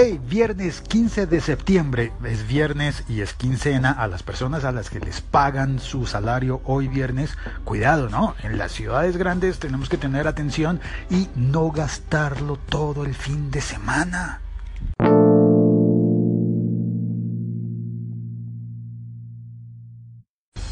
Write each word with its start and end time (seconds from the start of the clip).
Hey, 0.00 0.20
viernes 0.24 0.80
15 0.80 1.26
de 1.26 1.40
septiembre, 1.40 2.12
es 2.24 2.46
viernes 2.46 3.02
y 3.08 3.20
es 3.20 3.34
quincena 3.34 3.90
a 3.90 4.06
las 4.06 4.22
personas 4.22 4.62
a 4.62 4.70
las 4.70 4.90
que 4.90 5.00
les 5.00 5.20
pagan 5.20 5.80
su 5.80 6.06
salario 6.06 6.60
hoy 6.66 6.86
viernes. 6.86 7.36
Cuidado, 7.64 8.08
¿no? 8.08 8.36
En 8.44 8.58
las 8.58 8.70
ciudades 8.70 9.16
grandes 9.16 9.58
tenemos 9.58 9.88
que 9.88 9.96
tener 9.96 10.28
atención 10.28 10.80
y 11.10 11.26
no 11.34 11.72
gastarlo 11.72 12.58
todo 12.68 13.04
el 13.04 13.16
fin 13.16 13.50
de 13.50 13.60
semana. 13.60 14.40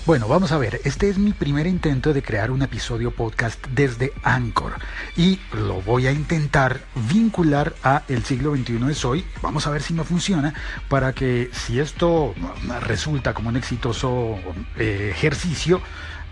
Bueno, 0.07 0.29
vamos 0.29 0.53
a 0.53 0.59
ver, 0.59 0.81
este 0.85 1.09
es 1.09 1.19
mi 1.19 1.33
primer 1.33 1.67
intento 1.67 2.13
de 2.15 2.23
crear 2.23 2.53
un 2.53 2.63
episodio 2.63 3.11
podcast 3.11 3.61
desde 3.75 4.13
Anchor 4.23 4.75
y 5.17 5.41
lo 5.53 5.83
voy 5.83 6.07
a 6.07 6.13
intentar 6.13 6.79
vincular 7.13 7.75
a 7.83 8.05
el 8.07 8.23
siglo 8.23 8.55
XXI 8.55 8.79
es 8.89 9.05
hoy. 9.05 9.25
Vamos 9.43 9.67
a 9.67 9.71
ver 9.71 9.83
si 9.83 9.95
me 9.95 10.05
funciona 10.05 10.55
para 10.89 11.13
que 11.13 11.51
si 11.53 11.81
esto 11.81 12.37
resulta 12.83 13.35
como 13.35 13.49
un 13.49 13.57
exitoso 13.57 14.39
eh, 14.79 15.11
ejercicio, 15.11 15.81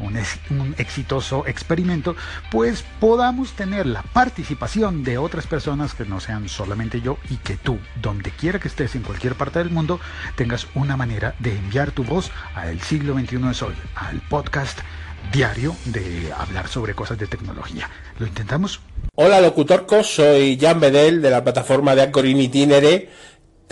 un, 0.01 0.75
exitoso 0.79 1.47
experimento, 1.47 2.17
pues 2.51 2.85
podamos 3.01 3.53
tener 3.53 3.87
la 3.87 4.03
participación 4.03 5.05
de 5.05 5.19
otras 5.19 5.47
personas 5.47 5.95
que 5.95 6.05
no 6.05 6.21
sean 6.21 6.49
solamente 6.49 7.01
yo 7.01 7.19
y 7.31 7.37
que 7.37 7.57
tú, 7.57 7.79
donde 8.01 8.31
quiera 8.31 8.59
que 8.59 8.69
estés 8.69 8.95
en 8.95 9.03
cualquier 9.03 9.35
parte 9.35 9.59
del 9.59 9.71
mundo, 9.71 10.01
tengas 10.37 10.67
una 10.75 10.97
manera 10.97 11.35
de 11.39 11.57
enviar 11.57 11.91
tu 11.93 12.05
voz 12.05 12.31
a 12.55 12.69
El 12.71 12.81
siglo 12.81 13.15
XXI 13.15 13.51
es 13.51 13.63
hoy, 13.63 13.75
al 13.95 14.21
podcast 14.29 14.79
diario 15.33 15.75
de 15.87 16.33
hablar 16.37 16.69
sobre 16.69 16.95
cosas 16.95 17.19
de 17.19 17.27
tecnología. 17.27 17.89
¿Lo 18.19 18.27
intentamos? 18.27 18.81
Hola 19.17 19.41
locutorco, 19.41 20.03
soy 20.03 20.59
Jan 20.61 20.81
Bedel 20.81 21.23
de 21.23 21.31
la 21.31 21.43
plataforma 21.43 21.95
de 21.95 22.03
Anchor 22.03 22.27
in 22.27 22.41
Itinere 22.41 23.11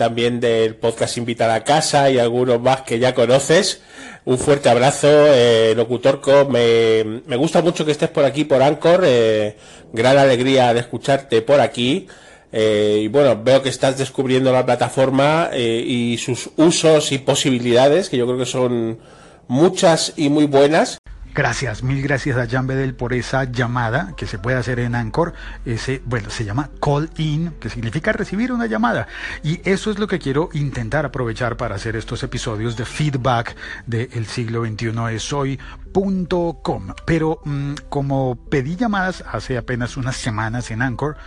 también 0.03 0.41
del 0.41 0.75
podcast 0.75 1.17
Invitar 1.17 1.49
a 1.49 1.63
Casa 1.63 2.09
y 2.09 2.19
algunos 2.19 2.59
más 2.59 2.81
que 2.81 2.99
ya 2.99 3.15
conoces. 3.15 3.81
Un 4.25 4.37
fuerte 4.37 4.67
abrazo, 4.67 5.07
eh, 5.09 5.73
Locutorco. 5.77 6.43
Me, 6.43 7.21
me, 7.25 7.37
gusta 7.37 7.61
mucho 7.61 7.85
que 7.85 7.93
estés 7.93 8.09
por 8.09 8.25
aquí, 8.25 8.43
por 8.43 8.61
Anchor. 8.61 9.03
Eh, 9.05 9.55
gran 9.93 10.17
alegría 10.17 10.73
de 10.73 10.81
escucharte 10.81 11.41
por 11.41 11.61
aquí. 11.61 12.09
Eh, 12.51 13.03
y 13.03 13.07
bueno, 13.07 13.41
veo 13.41 13.61
que 13.61 13.69
estás 13.69 13.97
descubriendo 13.97 14.51
la 14.51 14.65
plataforma 14.65 15.49
eh, 15.53 15.81
y 15.87 16.17
sus 16.17 16.49
usos 16.57 17.13
y 17.13 17.19
posibilidades, 17.19 18.09
que 18.09 18.17
yo 18.17 18.25
creo 18.25 18.37
que 18.37 18.45
son 18.45 18.99
muchas 19.47 20.11
y 20.17 20.27
muy 20.27 20.47
buenas. 20.47 20.99
Gracias, 21.35 21.81
mil 21.81 22.03
gracias 22.03 22.37
a 22.37 22.47
Jan 22.47 22.67
Bedel 22.67 22.93
por 22.93 23.11
esa 23.11 23.45
llamada 23.45 24.13
que 24.15 24.27
se 24.27 24.37
puede 24.37 24.55
hacer 24.55 24.77
en 24.77 24.93
Anchor. 24.93 25.33
Ese, 25.65 25.99
bueno, 26.05 26.29
se 26.29 26.45
llama 26.45 26.69
call 26.79 27.09
in, 27.17 27.53
que 27.59 27.71
significa 27.71 28.11
recibir 28.13 28.51
una 28.51 28.67
llamada. 28.67 29.07
Y 29.41 29.59
eso 29.67 29.89
es 29.89 29.97
lo 29.97 30.07
que 30.07 30.19
quiero 30.19 30.49
intentar 30.53 31.07
aprovechar 31.07 31.57
para 31.57 31.73
hacer 31.73 31.95
estos 31.95 32.21
episodios 32.21 32.77
de 32.77 32.85
feedback 32.85 33.55
de 33.87 34.09
El 34.13 34.27
siglo 34.27 34.63
XXI 34.63 34.91
es 35.11 35.33
hoy.com. 35.33 36.93
Pero 37.03 37.41
mmm, 37.45 37.73
como 37.89 38.35
pedí 38.35 38.75
llamadas 38.75 39.23
hace 39.27 39.57
apenas 39.57 39.97
unas 39.97 40.15
semanas 40.15 40.69
en 40.69 40.83
Anchor, 40.83 41.17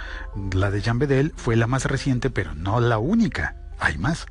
la 0.52 0.70
de 0.70 0.82
Jan 0.82 1.00
Bedel 1.00 1.32
fue 1.36 1.56
la 1.56 1.66
más 1.66 1.84
reciente, 1.84 2.30
pero 2.30 2.54
no 2.54 2.78
la 2.78 2.98
única. 2.98 3.56
Hay 3.80 3.98
más. 3.98 4.26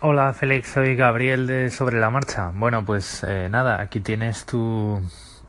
Hola 0.00 0.32
Félix, 0.32 0.68
soy 0.68 0.96
Gabriel 0.96 1.46
de 1.46 1.70
Sobre 1.70 1.98
la 1.98 2.10
Marcha. 2.10 2.52
Bueno, 2.54 2.84
pues 2.84 3.24
eh, 3.26 3.48
nada, 3.50 3.80
aquí 3.80 4.00
tienes 4.00 4.46
tu, 4.46 5.00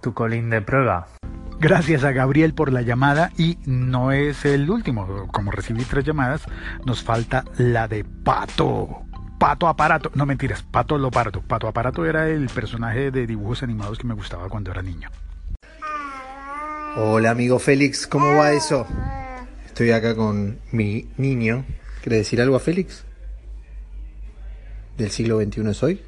tu 0.02 0.14
colín 0.14 0.50
de 0.50 0.62
prueba. 0.62 1.08
Gracias 1.60 2.04
a 2.04 2.12
Gabriel 2.12 2.54
por 2.54 2.72
la 2.72 2.82
llamada 2.82 3.32
y 3.38 3.58
no 3.66 4.12
es 4.12 4.46
el 4.46 4.70
último. 4.70 5.28
Como 5.32 5.52
recibí 5.52 5.86
tres 5.86 6.04
llamadas, 6.04 6.44
nos 6.86 7.04
falta 7.04 7.46
la 7.58 7.88
de 7.88 8.04
Pato. 8.04 9.04
Pato 9.40 9.68
Aparato, 9.68 10.12
no 10.16 10.26
mentiras, 10.26 10.64
Pato 10.64 10.98
Lopardo. 10.98 11.42
Pato 11.42 11.68
Aparato 11.68 12.06
era 12.06 12.28
el 12.30 12.48
personaje 12.48 13.12
de 13.12 13.28
dibujos 13.28 13.64
animados 13.64 13.98
que 13.98 14.08
me 14.08 14.14
gustaba 14.14 14.50
cuando 14.50 14.72
era 14.72 14.82
niño. 14.82 15.10
Hola 16.96 17.32
amigo 17.32 17.60
Félix, 17.60 18.06
¿cómo 18.06 18.36
va 18.36 18.52
eso? 18.52 18.86
Estoy 19.66 19.92
acá 19.92 20.16
con 20.16 20.60
mi 20.72 21.10
niño. 21.18 21.66
¿Quiere 22.02 22.18
decir 22.18 22.42
algo 22.42 22.56
a 22.56 22.60
Félix? 22.60 23.04
Del 24.98 25.12
siglo 25.12 25.42
XXI 25.42 25.70
es 25.70 25.84
hoy? 25.84 26.02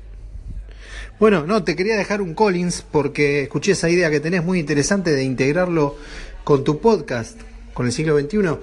Bueno, 1.19 1.45
no, 1.45 1.63
te 1.63 1.75
quería 1.75 1.95
dejar 1.95 2.21
un 2.21 2.33
Collins 2.33 2.85
porque 2.91 3.43
escuché 3.43 3.71
esa 3.71 3.89
idea 3.89 4.09
que 4.09 4.19
tenés 4.19 4.43
muy 4.43 4.59
interesante 4.59 5.11
de 5.11 5.23
integrarlo 5.23 5.95
con 6.43 6.63
tu 6.63 6.79
podcast, 6.79 7.39
con 7.73 7.85
el 7.85 7.91
siglo 7.91 8.19
XXI. 8.19 8.37
Eh, 8.37 8.57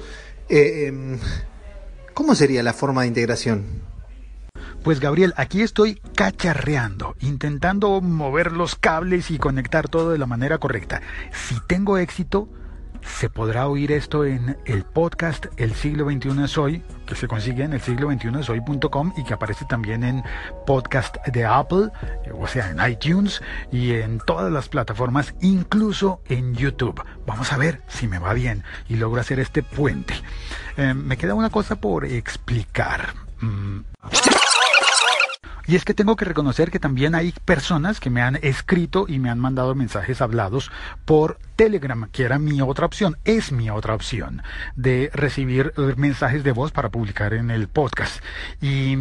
eh, 0.48 1.18
¿Cómo 2.14 2.34
sería 2.34 2.62
la 2.62 2.74
forma 2.74 3.02
de 3.02 3.08
integración? 3.08 3.64
Pues 4.82 5.00
Gabriel, 5.00 5.32
aquí 5.36 5.62
estoy 5.62 6.00
cacharreando, 6.14 7.14
intentando 7.20 8.00
mover 8.00 8.52
los 8.52 8.74
cables 8.74 9.30
y 9.30 9.38
conectar 9.38 9.88
todo 9.88 10.10
de 10.10 10.18
la 10.18 10.26
manera 10.26 10.58
correcta. 10.58 11.00
Si 11.32 11.56
tengo 11.68 11.98
éxito, 11.98 12.48
se 13.02 13.28
podrá 13.28 13.68
oír 13.68 13.92
esto 13.92 14.24
en 14.24 14.56
el 14.64 14.84
podcast 14.84 15.46
El 15.56 15.74
siglo 15.74 16.10
XXI 16.10 16.44
es 16.44 16.58
hoy, 16.58 16.82
que 17.06 17.14
se 17.14 17.28
consigue 17.28 17.64
en 17.64 17.72
el 17.72 17.80
siglo 17.80 18.10
XXI 18.10 18.30
y 19.16 19.24
que 19.24 19.34
aparece 19.34 19.64
también 19.66 20.04
en 20.04 20.22
podcast 20.66 21.16
de 21.26 21.44
Apple, 21.44 21.88
o 22.38 22.46
sea, 22.46 22.70
en 22.70 22.90
iTunes 22.90 23.42
y 23.70 23.92
en 23.92 24.18
todas 24.20 24.52
las 24.52 24.68
plataformas, 24.68 25.34
incluso 25.40 26.20
en 26.28 26.54
YouTube. 26.54 27.02
Vamos 27.26 27.52
a 27.52 27.58
ver 27.58 27.82
si 27.88 28.08
me 28.08 28.18
va 28.18 28.32
bien 28.34 28.64
y 28.88 28.96
logro 28.96 29.20
hacer 29.20 29.40
este 29.40 29.62
puente. 29.62 30.14
Eh, 30.76 30.94
me 30.94 31.16
queda 31.16 31.34
una 31.34 31.50
cosa 31.50 31.76
por 31.76 32.04
explicar. 32.04 33.14
Mm. 33.40 33.80
Y 35.66 35.76
es 35.76 35.84
que 35.84 35.94
tengo 35.94 36.16
que 36.16 36.24
reconocer 36.24 36.70
que 36.70 36.80
también 36.80 37.14
hay 37.14 37.32
personas 37.44 38.00
que 38.00 38.10
me 38.10 38.20
han 38.20 38.36
escrito 38.42 39.06
y 39.08 39.18
me 39.18 39.30
han 39.30 39.38
mandado 39.38 39.74
mensajes 39.74 40.20
hablados 40.20 40.70
por 41.04 41.38
Telegram, 41.62 42.08
que 42.10 42.24
era 42.24 42.40
mi 42.40 42.60
otra 42.60 42.86
opción, 42.86 43.18
es 43.22 43.52
mi 43.52 43.70
otra 43.70 43.94
opción 43.94 44.42
de 44.74 45.10
recibir 45.14 45.72
mensajes 45.96 46.42
de 46.42 46.50
voz 46.50 46.72
para 46.72 46.88
publicar 46.88 47.34
en 47.34 47.52
el 47.52 47.68
podcast. 47.68 48.20
Y 48.60 48.94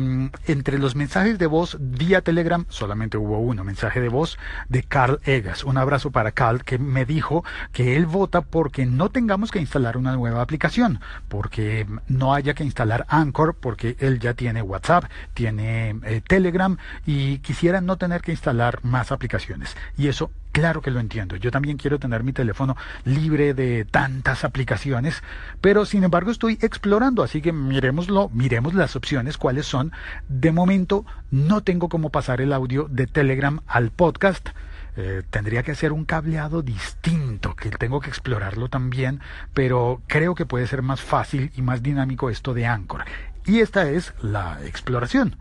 entre 0.46 0.78
los 0.78 0.96
mensajes 0.96 1.40
de 1.40 1.48
voz 1.48 1.78
vía 1.80 2.22
Telegram 2.22 2.68
solamente 2.70 3.18
hubo 3.18 3.40
uno, 3.40 3.64
mensaje 3.64 4.00
de 4.00 4.10
voz 4.10 4.38
de 4.70 4.84
Carl 4.84 5.20
Egas. 5.26 5.64
Un 5.64 5.80
abrazo 5.80 6.12
para 6.12 6.34
Carl 6.34 6.64
que 6.64 6.78
me 6.78 7.04
dijo 7.04 7.44
que 7.72 7.98
él 7.98 8.06
vota 8.06 8.42
porque 8.42 8.86
no 8.86 9.10
tengamos 9.10 9.50
que 9.50 9.58
instalar 9.58 9.98
una 9.98 10.16
nueva 10.16 10.44
aplicación, 10.44 11.00
porque 11.30 11.88
no 12.08 12.36
haya 12.36 12.54
que 12.54 12.64
instalar 12.64 13.08
Anchor, 13.10 13.56
porque 13.56 13.96
él 13.98 14.20
ya 14.20 14.36
tiene 14.36 14.62
WhatsApp, 14.62 15.06
tiene 15.34 15.96
eh, 16.04 16.22
Telegram 16.28 16.78
y 17.08 17.40
quisiera 17.40 17.82
no 17.82 17.98
tener 17.98 18.22
que 18.22 18.34
instalar 18.34 18.86
más 18.86 19.12
aplicaciones. 19.12 19.76
Y 19.98 20.10
eso 20.10 20.30
Claro 20.52 20.82
que 20.82 20.92
lo 20.92 21.00
entiendo. 21.00 21.38
Yo 21.38 21.50
también 21.50 21.78
quiero 21.78 21.98
tener 21.98 22.24
mi 22.24 22.34
teléfono 22.34 22.76
libre 23.06 23.54
de 23.54 23.86
tantas 23.86 24.44
aplicaciones, 24.44 25.24
pero 25.62 25.86
sin 25.86 26.04
embargo 26.04 26.30
estoy 26.30 26.58
explorando, 26.62 27.24
así 27.24 27.42
que 27.42 27.54
miremoslo, 27.54 28.30
miremos 28.30 28.74
las 28.74 28.98
opciones, 28.98 29.38
cuáles 29.38 29.66
son. 29.66 29.94
De 30.28 30.52
momento 30.52 31.06
no 31.32 31.62
tengo 31.62 31.88
cómo 31.88 32.10
pasar 32.10 32.42
el 32.42 32.52
audio 32.52 32.88
de 32.90 33.08
Telegram 33.08 33.62
al 33.66 33.92
podcast. 33.92 34.50
Eh, 34.98 35.24
tendría 35.30 35.64
que 35.64 35.72
hacer 35.72 35.94
un 35.94 36.04
cableado 36.04 36.62
distinto, 36.62 37.56
que 37.56 37.70
tengo 37.70 38.02
que 38.02 38.10
explorarlo 38.10 38.68
también, 38.68 39.22
pero 39.54 40.02
creo 40.08 40.36
que 40.36 40.46
puede 40.46 40.68
ser 40.68 40.82
más 40.82 41.00
fácil 41.00 41.52
y 41.56 41.62
más 41.62 41.82
dinámico 41.82 42.30
esto 42.30 42.54
de 42.54 42.66
Anchor. 42.66 43.06
Y 43.46 43.60
esta 43.60 43.90
es 43.90 44.14
la 44.22 44.60
exploración 44.66 45.38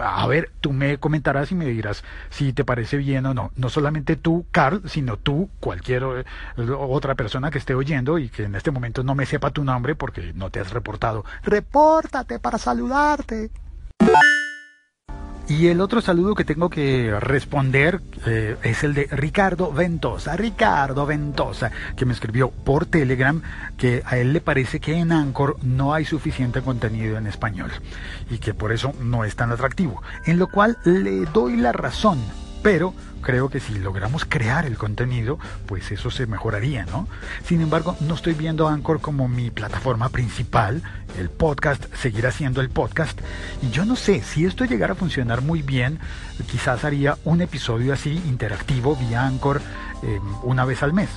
a 0.00 0.26
ver, 0.26 0.50
tú 0.60 0.72
me 0.72 0.98
comentarás 0.98 1.52
y 1.52 1.54
me 1.54 1.66
dirás 1.66 2.04
si 2.30 2.52
te 2.52 2.64
parece 2.64 2.96
bien 2.96 3.26
o 3.26 3.34
no. 3.34 3.52
No 3.56 3.68
solamente 3.68 4.16
tú, 4.16 4.46
Carl, 4.50 4.82
sino 4.88 5.16
tú, 5.16 5.50
cualquier 5.60 6.02
eh, 6.56 6.70
otra 6.70 7.14
persona 7.14 7.50
que 7.50 7.58
esté 7.58 7.74
oyendo 7.74 8.18
y 8.18 8.28
que 8.28 8.44
en 8.44 8.54
este 8.54 8.70
momento 8.70 9.02
no 9.02 9.14
me 9.14 9.26
sepa 9.26 9.50
tu 9.50 9.64
nombre 9.64 9.94
porque 9.94 10.32
no 10.34 10.50
te 10.50 10.60
has 10.60 10.72
reportado. 10.72 11.24
Repórtate 11.42 12.38
para 12.38 12.58
saludarte. 12.58 13.50
Y 15.46 15.66
el 15.66 15.82
otro 15.82 16.00
saludo 16.00 16.34
que 16.34 16.44
tengo 16.44 16.70
que 16.70 17.14
responder 17.20 18.00
eh, 18.24 18.56
es 18.62 18.82
el 18.82 18.94
de 18.94 19.08
Ricardo 19.10 19.72
Ventosa. 19.72 20.36
Ricardo 20.36 21.04
Ventosa, 21.04 21.70
que 21.96 22.06
me 22.06 22.14
escribió 22.14 22.50
por 22.50 22.86
Telegram 22.86 23.42
que 23.76 24.02
a 24.06 24.16
él 24.16 24.32
le 24.32 24.40
parece 24.40 24.80
que 24.80 24.94
en 24.94 25.12
Anchor 25.12 25.58
no 25.62 25.92
hay 25.92 26.06
suficiente 26.06 26.62
contenido 26.62 27.18
en 27.18 27.26
español 27.26 27.70
y 28.30 28.38
que 28.38 28.54
por 28.54 28.72
eso 28.72 28.94
no 29.00 29.24
es 29.24 29.36
tan 29.36 29.52
atractivo. 29.52 30.02
En 30.24 30.38
lo 30.38 30.48
cual 30.48 30.78
le 30.84 31.26
doy 31.26 31.56
la 31.58 31.72
razón, 31.72 32.20
pero 32.64 32.94
creo 33.20 33.50
que 33.50 33.60
si 33.60 33.74
logramos 33.74 34.24
crear 34.24 34.64
el 34.64 34.78
contenido, 34.78 35.38
pues 35.66 35.92
eso 35.92 36.10
se 36.10 36.26
mejoraría, 36.26 36.86
¿no? 36.86 37.06
Sin 37.46 37.60
embargo, 37.60 37.94
no 38.00 38.14
estoy 38.14 38.32
viendo 38.32 38.68
Anchor 38.68 39.02
como 39.02 39.28
mi 39.28 39.50
plataforma 39.50 40.08
principal, 40.08 40.82
el 41.18 41.28
podcast 41.28 41.84
seguirá 41.94 42.30
siendo 42.32 42.62
el 42.62 42.70
podcast, 42.70 43.20
y 43.62 43.68
yo 43.68 43.84
no 43.84 43.96
sé, 43.96 44.22
si 44.22 44.46
esto 44.46 44.64
llegara 44.64 44.94
a 44.94 44.96
funcionar 44.96 45.42
muy 45.42 45.60
bien, 45.60 45.98
quizás 46.50 46.84
haría 46.84 47.18
un 47.24 47.42
episodio 47.42 47.92
así 47.92 48.14
interactivo 48.26 48.96
vía 48.96 49.26
Anchor 49.26 49.60
eh, 50.02 50.18
una 50.42 50.64
vez 50.64 50.82
al 50.82 50.94
mes. 50.94 51.10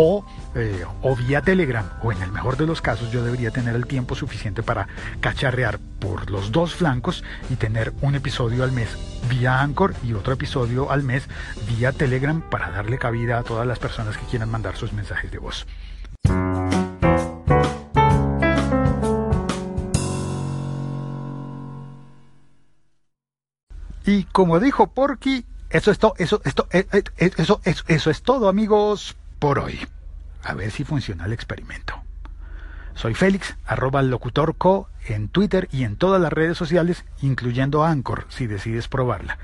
O, 0.00 0.24
eh, 0.54 0.84
o 1.02 1.16
vía 1.16 1.42
Telegram, 1.42 1.84
o 2.04 2.12
en 2.12 2.22
el 2.22 2.30
mejor 2.30 2.56
de 2.56 2.66
los 2.66 2.80
casos 2.80 3.10
yo 3.10 3.24
debería 3.24 3.50
tener 3.50 3.74
el 3.74 3.84
tiempo 3.88 4.14
suficiente 4.14 4.62
para 4.62 4.86
cacharrear 5.18 5.80
por 5.98 6.30
los 6.30 6.52
dos 6.52 6.76
flancos 6.76 7.24
y 7.50 7.56
tener 7.56 7.92
un 8.00 8.14
episodio 8.14 8.62
al 8.62 8.70
mes 8.70 8.96
vía 9.28 9.60
Anchor 9.60 9.94
y 10.04 10.12
otro 10.12 10.34
episodio 10.34 10.92
al 10.92 11.02
mes 11.02 11.28
vía 11.66 11.90
Telegram 11.90 12.40
para 12.48 12.70
darle 12.70 12.96
cabida 12.96 13.38
a 13.38 13.42
todas 13.42 13.66
las 13.66 13.80
personas 13.80 14.16
que 14.16 14.26
quieran 14.26 14.50
mandar 14.50 14.76
sus 14.76 14.92
mensajes 14.92 15.32
de 15.32 15.38
voz. 15.38 15.66
Y 24.06 24.24
como 24.24 24.60
dijo 24.60 24.86
Porky, 24.86 25.44
eso 25.70 25.90
es 25.90 25.98
todo, 25.98 26.14
eso, 26.18 26.40
esto, 26.44 26.68
eh, 26.70 26.86
eh, 26.92 27.02
eh, 27.18 27.30
eso, 27.36 27.60
eso, 27.64 27.84
eso 27.88 28.10
es 28.10 28.22
todo, 28.22 28.48
amigos, 28.48 29.16
por 29.38 29.58
hoy. 29.58 29.78
A 30.42 30.54
ver 30.54 30.70
si 30.70 30.84
funciona 30.84 31.26
el 31.26 31.32
experimento. 31.32 31.94
Soy 32.98 33.14
Félix, 33.14 33.56
arroba 33.64 34.02
locutorco 34.02 34.88
en 35.06 35.28
Twitter 35.28 35.68
y 35.70 35.84
en 35.84 35.94
todas 35.94 36.20
las 36.20 36.32
redes 36.32 36.58
sociales, 36.58 37.04
incluyendo 37.22 37.84
Anchor, 37.84 38.26
si 38.28 38.48
decides 38.48 38.88
probarla. 38.88 39.38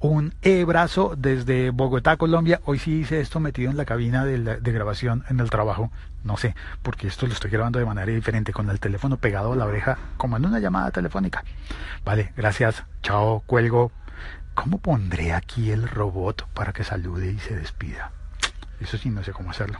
un 0.00 0.34
e-brazo 0.42 1.14
desde 1.16 1.70
Bogotá, 1.70 2.16
Colombia. 2.16 2.60
Hoy 2.64 2.80
sí 2.80 3.00
hice 3.00 3.20
esto 3.20 3.38
metido 3.38 3.70
en 3.70 3.76
la 3.76 3.84
cabina 3.84 4.24
de, 4.24 4.38
de, 4.60 4.72
grabación 4.72 5.24
en 5.30 5.38
el 5.38 5.50
trabajo. 5.50 5.92
No 6.24 6.36
sé, 6.36 6.56
porque 6.82 7.06
esto 7.06 7.28
lo 7.28 7.32
estoy 7.32 7.52
grabando 7.52 7.78
de 7.78 7.84
manera 7.84 8.10
diferente, 8.10 8.52
con 8.52 8.68
el 8.68 8.80
teléfono 8.80 9.18
pegado 9.18 9.52
a 9.52 9.56
la 9.56 9.66
oreja, 9.66 9.96
como 10.16 10.36
en 10.36 10.44
una 10.44 10.58
llamada 10.58 10.90
telefónica. 10.90 11.44
Vale, 12.04 12.32
gracias. 12.36 12.82
Chao, 13.02 13.44
cuelgo. 13.46 13.92
¿Cómo 14.54 14.78
pondré 14.78 15.32
aquí 15.32 15.70
el 15.70 15.88
robot 15.88 16.48
para 16.54 16.72
que 16.72 16.82
salude 16.82 17.30
y 17.30 17.38
se 17.38 17.54
despida? 17.54 18.10
Eso 18.84 18.98
sí, 18.98 19.10
no 19.10 19.22
sé 19.22 19.32
cómo 19.32 19.50
hacerlo. 19.50 19.78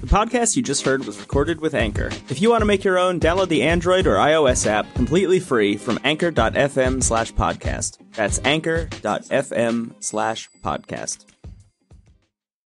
The 0.00 0.06
podcast 0.06 0.54
you 0.54 0.62
just 0.62 0.84
heard 0.84 1.04
was 1.04 1.18
recorded 1.18 1.60
with 1.60 1.74
Anchor. 1.74 2.10
If 2.28 2.40
you 2.40 2.50
want 2.50 2.60
to 2.60 2.66
make 2.66 2.84
your 2.84 2.98
own, 2.98 3.18
download 3.18 3.48
the 3.48 3.62
Android 3.62 4.06
or 4.06 4.16
iOS 4.16 4.66
app 4.66 4.92
completely 4.94 5.40
free 5.40 5.76
from 5.76 5.98
anchor.fm 6.04 7.02
slash 7.02 7.32
podcast. 7.32 7.98
That's 8.12 8.38
anchor.fm 8.44 9.94
slash 9.98 10.48
podcast. 10.62 11.33